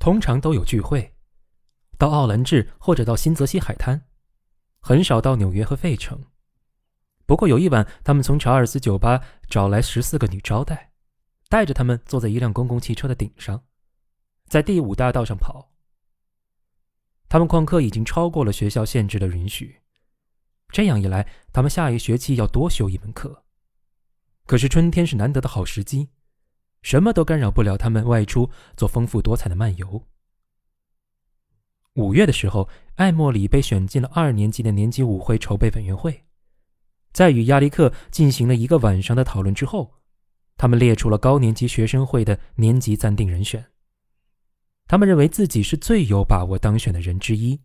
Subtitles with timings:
[0.00, 1.14] 通常都有聚会，
[1.98, 4.06] 到奥兰治或者到新泽西海滩，
[4.80, 6.24] 很少到纽约和费城。
[7.26, 10.92] 不过有一晚，他们从查尔斯酒吧找来十四个女招待，
[11.50, 13.62] 带着他们坐在一辆公共汽车的顶上，
[14.46, 15.70] 在第五大道上跑。
[17.28, 19.82] 他们旷课已经超过了学校限制的允许，
[20.70, 23.44] 这样一来，他们下一学期要多修一门课。
[24.46, 26.08] 可是春天是难得的好时机，
[26.82, 30.06] 什么都干扰不了他们外出做丰富多彩的漫游。
[31.94, 36.24] 五月的时候，艾莫里被选进了二年级的年级舞会筹备委员会，
[37.12, 39.94] 在与亚历克进行了一个晚上的讨论之后，
[40.56, 43.64] 他们列出了高年级学生会的年级暂定人选。
[44.86, 47.60] 他们认为自己是最有把握当选的人之一。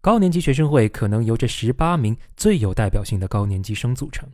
[0.00, 4.28] 高年级学生会可能由这十八名最有代表性的高年级生组成。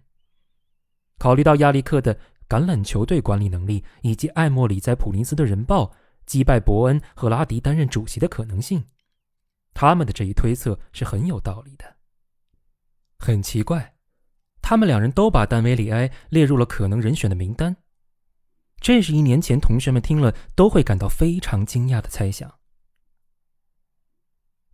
[1.19, 2.19] 考虑到亚历克的
[2.53, 5.91] 橄榄球队管理能力，以及艾莫里在普林斯顿人报
[6.27, 8.85] 击败伯恩和拉迪担任主席的可能性，
[9.73, 11.97] 他们的这一推测是很有道理的。
[13.19, 13.95] 很奇怪，
[14.61, 17.75] 他们两人都把丹维里埃列入了可能人选的名单。
[18.83, 22.59] 这是一年前同学们听了都会感到非常惊讶的猜想。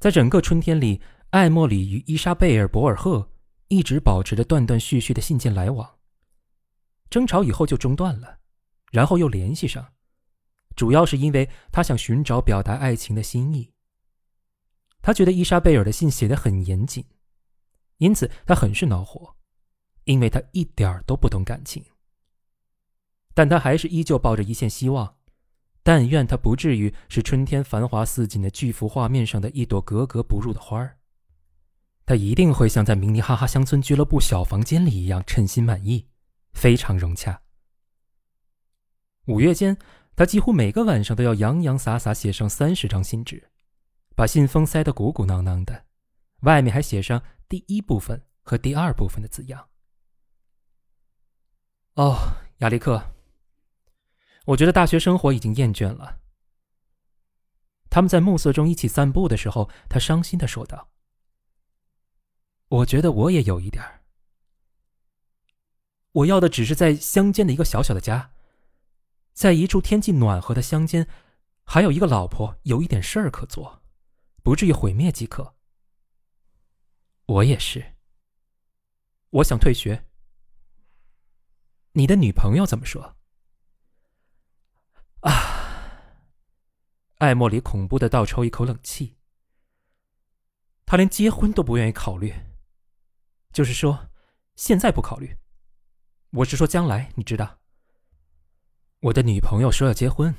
[0.00, 3.30] 在整个春天里，艾莫里与伊莎贝尔·博尔赫
[3.68, 5.97] 一直保持着断断续续的信件来往。
[7.10, 8.38] 争吵以后就中断了，
[8.92, 9.94] 然后又联系上，
[10.76, 13.72] 主要是因为他想寻找表达爱情的心意。
[15.00, 17.04] 他觉得伊莎贝尔的信写得很严谨，
[17.98, 19.36] 因此他很是恼火，
[20.04, 21.84] 因为他一点儿都不懂感情。
[23.32, 25.16] 但他还是依旧抱着一线希望，
[25.82, 30.98] 但愿他不至于是春天繁华似锦的巨幅画面上的一朵格格不入的花儿。
[32.04, 36.08] 他一定会像在明尼哈哈乡村俱乐部小房间里一样称心满意。
[36.52, 37.42] 非常融洽。
[39.26, 39.78] 五月间，
[40.16, 43.50] 他几乎每个晚上都要洋洋洒洒写上三十张信纸，
[44.16, 45.84] 把信封塞得鼓鼓囊囊的，
[46.40, 49.68] 外面还写上第一部分和第二部分的字样。
[51.94, 52.16] 哦，
[52.58, 53.14] 亚历克，
[54.46, 56.20] 我觉得大学生活已经厌倦了。
[57.90, 60.90] 他们在暮色中一起散步的时候，他伤心的说道
[62.68, 63.97] ：“我觉得我也有一点儿。”
[66.12, 68.32] 我要的只是在乡间的一个小小的家，
[69.32, 71.06] 在一处天气暖和的乡间，
[71.62, 73.82] 还有一个老婆，有一点事儿可做，
[74.42, 75.54] 不至于毁灭即可。
[77.26, 77.94] 我也是。
[79.30, 80.06] 我想退学。
[81.92, 83.16] 你的女朋友怎么说？
[85.20, 85.32] 啊！
[87.18, 89.16] 艾莫里恐怖的倒抽一口冷气。
[90.86, 92.32] 他连结婚都不愿意考虑，
[93.52, 94.08] 就是说，
[94.56, 95.36] 现在不考虑。
[96.30, 97.58] 我是说将来，你知道。
[99.00, 100.34] 我的女朋友说要结婚，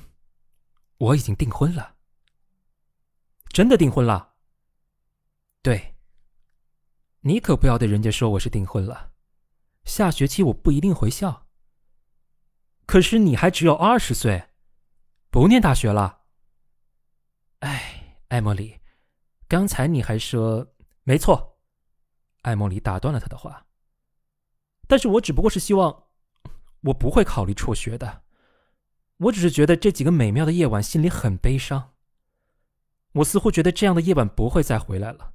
[0.98, 1.96] 我已经订婚了。
[3.48, 4.34] 真的订婚了？
[5.62, 5.96] 对。
[7.22, 9.12] 你可不要对人家说我是订婚了。
[9.84, 11.48] 下学期我不一定回校。
[12.86, 14.50] 可是你还只有二十岁，
[15.30, 16.22] 不念大学了。
[17.58, 18.80] 哎，艾莫里，
[19.48, 21.58] 刚才你还说没错。
[22.42, 23.66] 艾莫里打断了他的话。
[24.90, 26.06] 但是我只不过是希望，
[26.80, 28.24] 我不会考虑辍学的。
[29.18, 31.92] 我只是觉得这几个美妙的夜晚心里很悲伤。
[33.12, 35.34] 我似乎觉得这样的夜晚不会再回来了。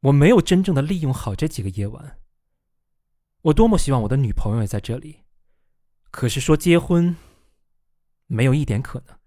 [0.00, 2.18] 我没有真正的利用好这几个夜晚。
[3.42, 5.20] 我多么希望我的女朋友也在这里，
[6.10, 7.14] 可是说结婚，
[8.26, 9.18] 没有一点可能。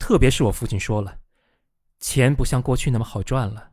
[0.00, 1.20] 特别是我父亲说了，
[2.00, 3.70] 钱不像过去那么好赚了。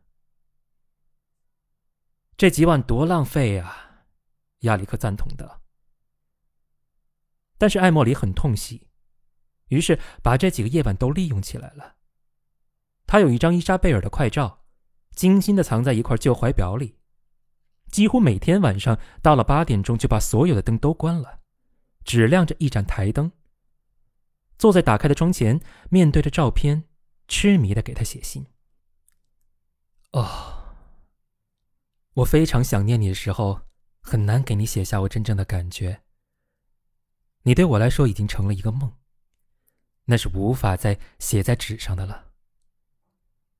[2.36, 3.86] 这几晚多浪费呀！
[4.60, 5.60] 亚历克赞同的，
[7.56, 8.88] 但是艾莫里很痛惜，
[9.68, 11.96] 于是把这几个夜晚都利用起来了。
[13.06, 14.64] 他有一张伊莎贝尔的快照，
[15.12, 16.98] 精心的藏在一块旧怀表里。
[17.90, 21.40] 几乎每天晚上到了八点钟，就把所有的灯都关了，
[22.04, 23.32] 只亮着一盏台灯。
[24.58, 26.84] 坐在打开的窗前，面对着照片，
[27.28, 28.46] 痴迷的给他写信。
[30.12, 30.74] 哦，
[32.14, 33.67] 我非常想念你的时候。
[34.08, 36.02] 很难给你写下我真正的感觉。
[37.42, 38.90] 你对我来说已经成了一个梦，
[40.06, 42.32] 那是无法再写在纸上的了。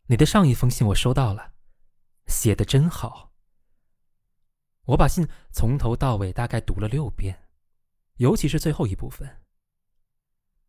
[0.07, 1.53] 你的上一封信我收到了，
[2.27, 3.35] 写的真好。
[4.87, 7.49] 我把信从头到尾大概读了六遍，
[8.17, 9.43] 尤其是最后一部分。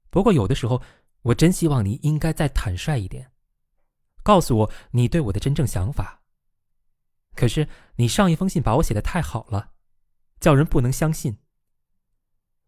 [0.09, 0.81] 不过有的时候，
[1.21, 3.31] 我真希望你应该再坦率一点，
[4.23, 6.18] 告诉我你对我的真正想法。
[7.35, 9.71] 可是你上一封信把我写的太好了，
[10.39, 11.37] 叫人不能相信。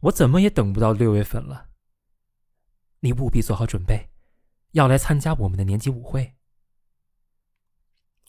[0.02, 1.70] 我怎么也等不到六月份了。
[3.02, 4.10] 你务必做好准备，
[4.72, 6.36] 要来参加我们的年级舞会。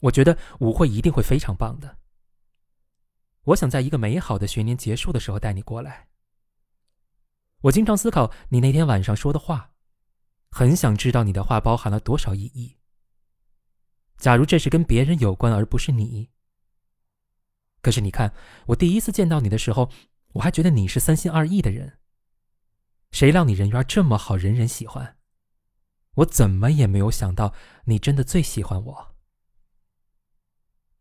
[0.01, 1.97] 我觉得舞会一定会非常棒的。
[3.45, 6.09] 我想在一个美好的学年结束的时候带你过来。
[7.61, 9.71] 我经常思考你那天晚上说的话，
[10.51, 12.77] 很想知道你的话包含了多少意义。
[14.23, 16.29] 假如这是跟别人有关而不是你，
[17.81, 18.33] 可是你看，
[18.67, 19.91] 我第一次见到你的时候，
[20.31, 21.99] 我还觉得你是三心二意的人。
[23.11, 25.17] 谁让你人缘这么好，人人喜欢？
[26.15, 27.53] 我怎么也没有想到，
[27.83, 29.15] 你真的最喜欢我。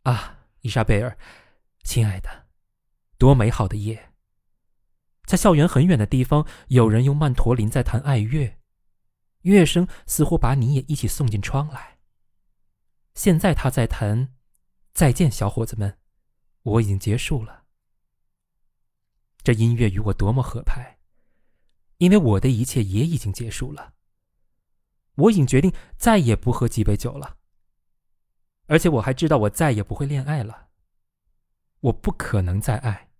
[0.02, 1.16] 啊，伊莎贝尔，
[1.84, 2.48] 亲爱的，
[3.18, 4.10] 多美好的夜！
[5.26, 8.58] 在校园很远的地方，有人用曼陀林在弹爱乐，
[9.42, 12.00] 乐声似乎把你也一起送进窗来。
[13.14, 14.26] 现在他在弹
[14.92, 15.90] 《再见，小伙子们》，
[16.62, 17.64] 我已经结束了。
[19.42, 20.98] 这音乐与我多么合拍，
[21.98, 23.94] 因为我的一切也已经结束了。
[25.16, 27.36] 我已经决定再也不喝几杯酒了。
[28.66, 30.68] 而且我还知道，我再也不会恋爱了。
[31.80, 33.10] 我不可能再爱。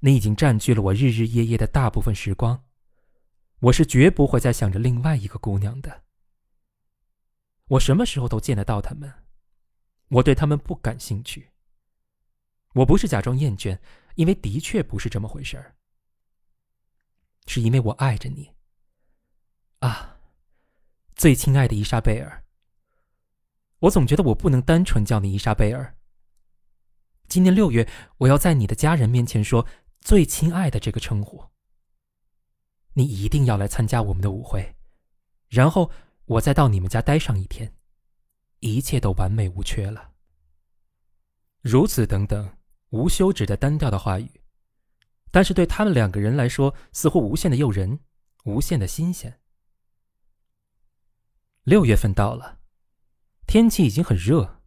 [0.00, 2.64] 你已经占据了我日日夜夜的大部分时光，
[3.60, 6.04] 我是绝不会再想着另外一个姑娘的。
[7.70, 9.12] 我什么时候都见得到他们，
[10.08, 11.50] 我对他们不感兴趣。
[12.74, 13.78] 我不是假装厌倦，
[14.16, 15.76] 因为的确不是这么回事儿，
[17.46, 18.52] 是因为我爱着你。
[19.78, 20.18] 啊，
[21.14, 22.44] 最亲爱的伊莎贝尔。
[23.80, 25.96] 我总觉得我不能单纯叫你伊莎贝尔。
[27.28, 27.88] 今年六月，
[28.18, 29.64] 我要在你的家人面前说
[30.02, 31.44] “最亲爱的”这个称呼。
[32.94, 34.74] 你一定要来参加我们的舞会，
[35.48, 35.90] 然后
[36.30, 37.74] 我再到你们家待上一天，
[38.60, 40.12] 一切都完美无缺了。
[41.60, 42.56] 如此等等，
[42.90, 44.40] 无休止的单调的话语，
[45.32, 47.98] 但是对他们两个人来说，似乎无限的诱人，
[48.44, 49.40] 无限的新鲜。
[51.64, 52.60] 六月份到了。
[53.48, 54.62] 天气已经很热，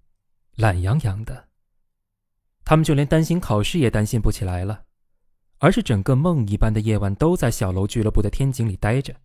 [0.56, 1.48] 懒洋洋的。
[2.66, 4.84] 他们就连担心考试也担心不起来了，
[5.60, 9.16] 而是整个梦一般的夜晚都在小楼俱乐部的天井里待着。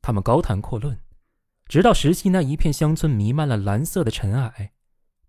[0.00, 0.98] 他们高谈阔论，
[1.66, 4.72] 直到石溪那一片乡村弥漫了蓝色的尘埃，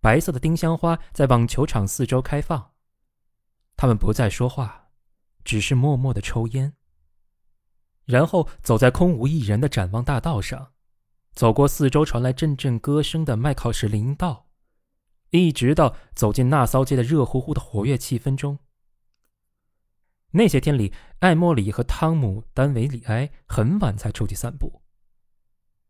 [0.01, 2.71] 白色的丁香花在网球场四周开放。
[3.77, 4.89] 他们不再说话，
[5.43, 6.73] 只是默默的抽烟，
[8.05, 10.73] 然后走在空无一人的展望大道上。
[11.33, 14.47] 走过四周传来阵阵歌声的麦考什林道，
[15.31, 18.59] 一直到走进那骚街的热乎乎的活跃气氛中。
[20.31, 24.81] 那些天里，艾莫里和汤姆·丹维里埃很晚才出去散步。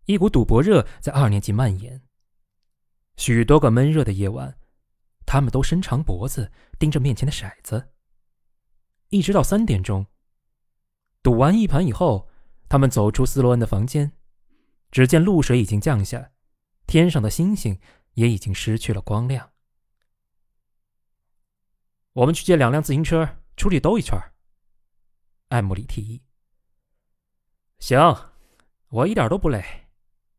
[0.05, 2.01] 一股赌博热在二年级蔓延。
[3.17, 4.57] 许多个闷热的夜晚，
[5.25, 7.91] 他们都伸长脖子盯着面前的骰子，
[9.09, 10.05] 一直到三点钟。
[11.23, 12.29] 赌完一盘以后，
[12.69, 14.11] 他们走出斯洛恩的房间。
[14.91, 16.31] 只见露水已经降下，
[16.87, 17.79] 天上的星星
[18.13, 19.51] 也已经失去了光亮。
[22.13, 24.17] 我们去借两辆自行车出去兜一圈。
[25.49, 26.23] 艾莫里提议。
[27.79, 27.99] 行，
[28.87, 29.84] 我一点都不累。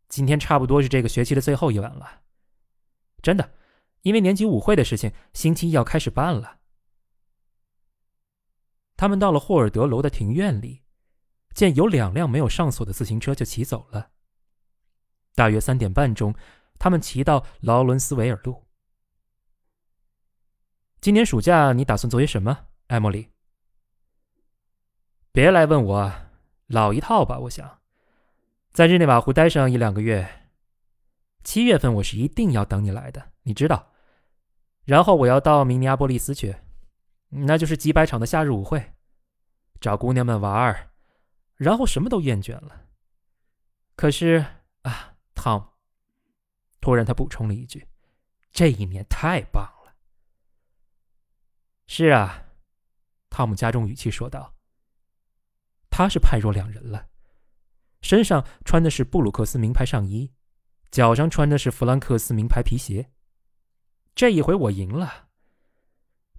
[0.09, 2.23] 今天差不多是这个学期的最后一晚了。
[3.23, 3.53] 真的，
[4.03, 6.59] 因为年级舞会的事情，星期一要开始办了。
[8.97, 10.83] 他们到了霍尔德楼的庭院里，
[11.55, 14.11] 见有两辆没有上锁的自行车，就骑走了。
[15.35, 16.35] 大约三点半钟，
[16.79, 18.65] 他们骑到劳伦斯维尔路。
[21.01, 23.29] 今年暑假你打算做些什么，艾莫里？
[25.31, 26.13] 别来问我，
[26.69, 27.39] 老一套吧。
[27.41, 27.83] 我想
[28.77, 30.51] 在日内瓦湖待上一两个月。
[31.43, 33.95] 七月份我是一定要等你来的，你知道。
[34.85, 36.57] 然后我要到明尼阿波利斯去，
[37.31, 38.93] 那就是几百场的夏日舞会，
[39.81, 40.91] 找姑娘们玩儿，
[41.55, 42.83] 然后什么都厌倦了。
[43.97, 44.45] 可是
[44.83, 45.15] 啊。
[45.35, 45.73] 汤，
[46.83, 47.89] 突然他补充了一句
[48.53, 49.95] ：“这一年太棒了。”
[51.89, 52.45] 是啊，
[53.31, 54.55] 汤姆加重语气说道
[55.89, 57.09] ：“他是判若两人了，
[58.07, 60.31] 身上穿的是布鲁克斯名牌上衣，
[60.93, 63.11] 脚上穿的是弗兰克斯名牌皮鞋。
[64.15, 65.27] 这一回我赢了，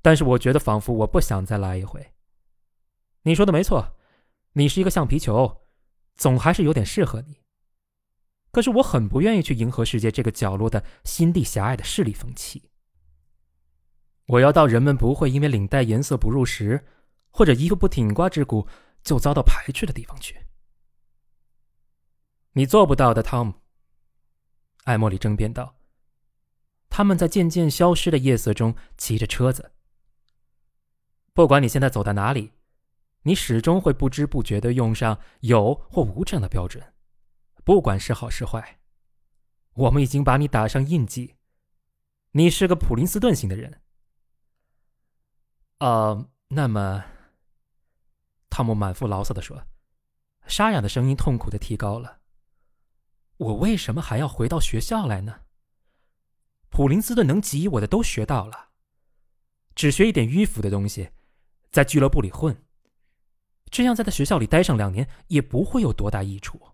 [0.02, 2.14] 但是我觉得仿佛我不想再来一回。
[3.24, 3.98] 你说的没错，
[4.54, 5.64] 你是一个橡皮球，
[6.16, 7.42] 总还是有点适合你。”
[8.50, 12.64] 可是我很不愿意去迎合世界这个角落的心地狭隘的势力风气。
[14.28, 16.88] 我要到人们不会因为领带颜色不入时，
[17.30, 18.66] 或者衣服不挺刮之故
[19.04, 20.47] 就遭到排斥的地方去。
[22.58, 23.54] 你做不到的，汤姆。
[24.86, 25.76] 艾莫里争辩道。
[26.90, 29.74] 他们在渐渐消失的夜色中骑着车子。
[31.34, 32.54] 不管你现在走到哪里，
[33.22, 36.96] 你始终会不知不觉的用上有或无这样的标准。
[37.64, 38.80] 不管是好是坏，
[39.74, 41.36] 我们已经把你打上印记。
[42.32, 43.84] 你是个普林斯顿型的人。
[45.78, 47.06] 呃，那么，
[48.50, 49.68] 汤姆满腹牢骚的说，
[50.48, 52.17] 沙哑的声音痛苦的提高了。
[53.38, 55.42] 我为什么还要回到学校来呢？
[56.70, 58.70] 普林斯顿能给予我的都学到了，
[59.76, 61.12] 只学一点迂腐的东西，
[61.72, 62.64] 在俱乐部里混。
[63.70, 66.74] 这样，在他学校里待上两年也不会有多大益处。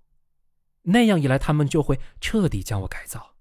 [0.83, 3.35] 那样一来，他们就会彻底将我改造，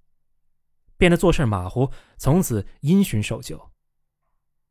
[0.96, 3.70] 变得做事马虎，从此因循守旧。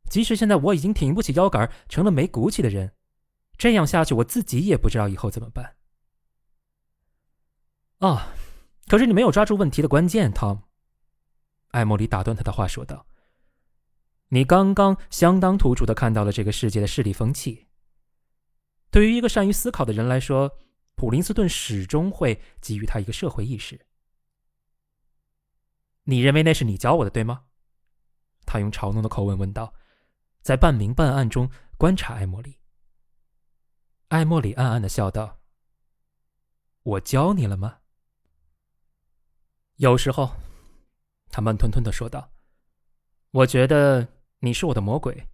[0.08, 2.94] 即使现在我已经挺不起腰杆，成了没骨气的人，
[3.56, 5.76] 这样下去，我自己也不知道以后怎么办。
[8.06, 8.34] 啊！
[8.88, 10.62] 可是你没有抓住问题的关键，Tom。
[11.68, 13.06] 艾莫里打断他的话说道
[14.28, 17.68] ：“你刚刚相当突出的看到了这个世界的势力风气。
[18.90, 20.58] 对于一个善于思考的人来说，
[20.96, 23.86] 普林斯顿始终会给予他一个社会意识。
[26.02, 27.44] 你认为那是你教我的，对吗？”
[28.44, 29.72] 他用嘲弄的口吻问道，
[30.42, 32.58] 在半明半暗中观察艾莫里。
[34.08, 35.38] 艾莫里暗暗的笑道
[36.82, 37.78] ：“我教你了吗？”
[39.82, 40.30] 有时候，
[41.28, 42.30] 他慢吞吞的说道
[43.34, 44.06] ：“我觉得
[44.38, 45.26] 你是我的魔鬼。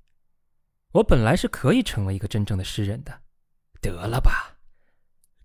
[0.92, 3.20] 我本来是可以成为一个真正的诗人的。
[3.82, 4.56] 得了吧，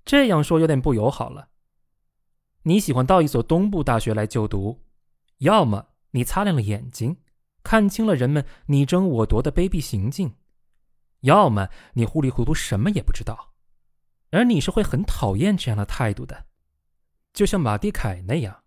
[0.06, 1.50] 这样说有点不友好了。
[2.62, 4.86] 你喜欢到一所东部大学来就读，
[5.40, 7.18] 要么你擦亮了眼睛，
[7.62, 10.38] 看清了人们你争我夺的卑鄙行径，
[11.20, 13.54] 要么你糊里糊涂什么也不知道。
[14.30, 16.46] 而你是会很讨厌这样的态度的，
[17.34, 18.58] 就像马蒂凯那样。”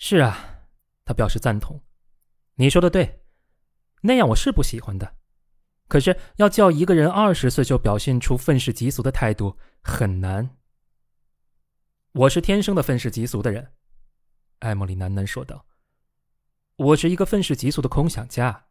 [0.00, 0.68] 是啊，
[1.04, 1.82] 他表示赞同。
[2.54, 3.24] 你说的对，
[4.02, 5.16] 那样我是不喜欢的。
[5.88, 10.56] 可是要叫一个人二十岁就表现出愤世嫉俗的态度很难。
[12.12, 13.72] 我是天生的愤世嫉俗的人，
[14.60, 15.66] 艾莫里喃喃说道。
[16.76, 18.66] 我是一个愤世嫉俗的空想家。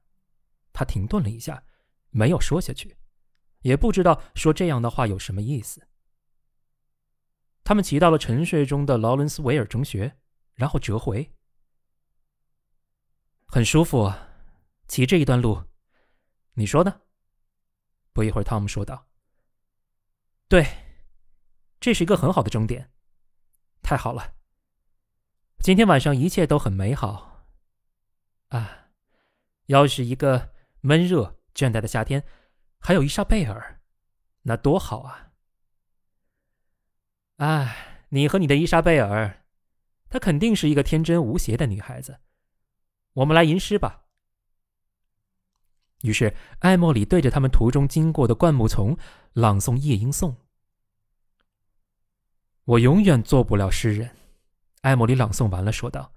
[0.72, 1.64] 他停顿了一下，
[2.10, 2.96] 没有说下去，
[3.64, 5.88] 也不知道说这样的话有什么意思。
[7.66, 10.18] 他们骑到了沉睡中的劳伦斯维尔中学。
[10.58, 11.32] 然后折回，
[13.46, 14.12] 很舒服，
[14.88, 15.64] 骑这一段路，
[16.54, 17.02] 你说呢？
[18.12, 19.08] 不一会儿，汤姆说道
[20.50, 20.66] ：“对，
[21.80, 22.92] 这是一个很好的终点，
[23.84, 24.34] 太好了。
[25.60, 27.46] 今天晚上一切都很美好。
[28.48, 28.90] 啊，
[29.68, 32.26] 要是一个闷热倦怠的夏天，
[32.80, 33.80] 还有伊莎贝尔，
[34.42, 35.34] 那多好啊！
[37.36, 39.44] 哎，你和你的伊莎贝尔。”
[40.10, 42.20] 她肯定是一个天真无邪的女孩子。
[43.14, 44.06] 我们来吟诗吧。
[46.04, 48.96] 于是，艾莫里对着他们途中经过的灌木丛
[49.34, 50.32] 朗诵《夜莺颂》。
[52.66, 54.16] 我永远做不了诗人，
[54.82, 56.14] 艾莫里朗诵完了，说道：“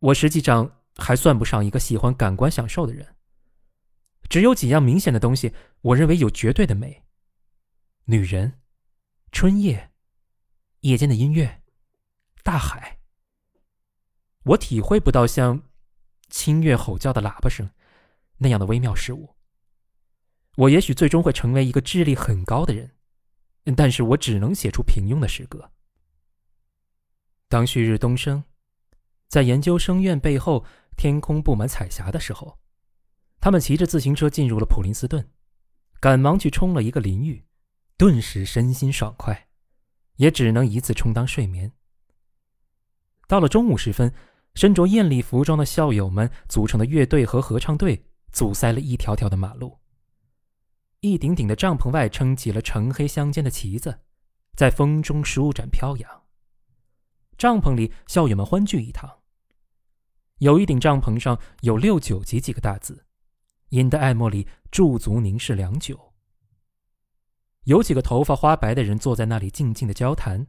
[0.00, 3.14] 我实际上还算不上一个喜欢感官享受的人。
[4.28, 7.04] 只有几样明显的东西，我认为有绝对的美：
[8.06, 8.60] 女人、
[9.30, 9.92] 春夜、
[10.80, 11.58] 夜间的音乐。”
[12.42, 12.98] 大海，
[14.44, 15.62] 我体会不到像
[16.28, 17.70] 清越吼叫的喇叭声
[18.38, 19.36] 那样的微妙事物。
[20.56, 22.92] 我也许最终会成为一个智力很高的人，
[23.76, 25.70] 但是我只能写出平庸的诗歌。
[27.48, 28.44] 当旭日东升，
[29.28, 30.64] 在研究生院背后
[30.96, 32.58] 天空布满彩霞的时候，
[33.40, 35.30] 他们骑着自行车进入了普林斯顿，
[36.00, 37.44] 赶忙去冲了一个淋浴，
[37.96, 39.48] 顿时身心爽快，
[40.16, 41.72] 也只能以此充当睡眠。
[43.30, 44.12] 到了中午时分，
[44.56, 49.78] 身着艳丽服装的校友们组成的乐队和合唱队阻塞了一条条的马路。
[50.98, 54.00] 一顶顶的帐篷外撑起了橙黑相间的旗子，
[54.56, 56.22] 在风中舒展飘扬。
[57.38, 59.08] 帐篷里，校友们欢聚一堂。
[60.38, 63.06] 有一顶帐篷上有“六九级”几个大字，
[63.68, 66.14] 引得艾莫里驻足凝视良久。
[67.62, 70.48] 有几个头发花白的人坐在那里静静的交谈。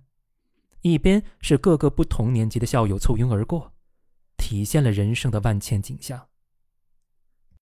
[0.82, 3.74] 一边是各个不同年级的校友簇拥而过，
[4.38, 6.31] 体现了人生的万千景象。